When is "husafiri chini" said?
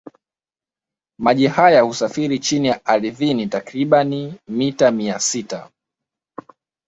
1.81-2.69